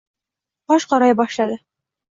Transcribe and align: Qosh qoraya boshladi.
Qosh 0.73 0.89
qoraya 0.95 1.21
boshladi. 1.23 1.63